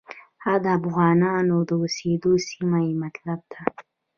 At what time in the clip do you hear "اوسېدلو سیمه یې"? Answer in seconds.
1.81-2.93